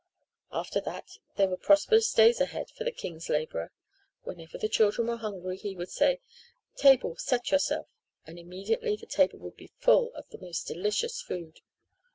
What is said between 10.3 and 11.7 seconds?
most delicious food.